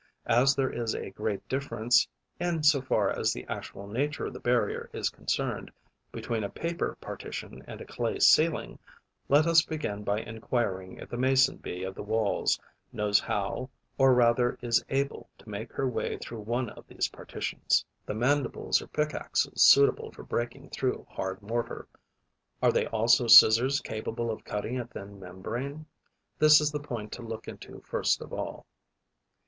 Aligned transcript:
As 0.25 0.55
there 0.55 0.71
is 0.71 0.95
a 0.95 1.11
great 1.11 1.47
difference, 1.47 2.07
in 2.39 2.63
so 2.63 2.81
far 2.81 3.11
as 3.11 3.31
the 3.33 3.45
actual 3.47 3.85
nature 3.85 4.25
of 4.25 4.33
the 4.33 4.39
barrier 4.39 4.89
is 4.93 5.11
concerned, 5.11 5.69
between 6.11 6.43
a 6.43 6.49
paper 6.49 6.97
partition 6.99 7.63
and 7.67 7.79
a 7.79 7.85
clay 7.85 8.17
ceiling, 8.17 8.79
let 9.29 9.45
us 9.45 9.61
begin 9.63 10.03
by 10.03 10.21
enquiring 10.21 10.97
if 10.97 11.09
the 11.09 11.17
Mason 11.19 11.57
bee 11.57 11.83
of 11.83 11.93
the 11.93 12.01
Walls 12.01 12.59
knows 12.91 13.19
how 13.19 13.69
or 13.99 14.15
rather 14.15 14.57
is 14.59 14.83
able 14.89 15.29
to 15.37 15.47
make 15.47 15.71
her 15.73 15.87
way 15.87 16.17
through 16.17 16.41
one 16.41 16.71
of 16.71 16.87
these 16.87 17.09
partitions. 17.09 17.85
The 18.07 18.15
mandibles 18.15 18.81
are 18.81 18.87
pickaxes 18.87 19.61
suitable 19.69 20.11
for 20.13 20.23
breaking 20.23 20.71
through 20.71 21.05
hard 21.11 21.43
mortar: 21.43 21.87
are 22.59 22.71
they 22.71 22.87
also 22.87 23.27
scissors 23.27 23.79
capable 23.81 24.31
of 24.31 24.43
cutting 24.45 24.79
a 24.79 24.87
thin 24.87 25.19
membrane? 25.19 25.85
This 26.39 26.59
is 26.59 26.71
the 26.71 26.79
point 26.79 27.11
to 27.11 27.21
look 27.21 27.47
into 27.47 27.81
first 27.85 28.19
of 28.19 28.33
all. 28.33 28.65